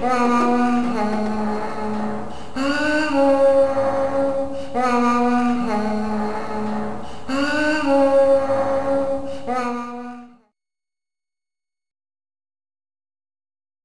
Mom. 0.00 0.29